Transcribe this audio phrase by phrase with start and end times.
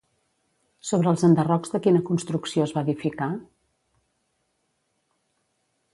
[0.91, 3.31] Sobre els enderrocs de quina construcció es va edificar?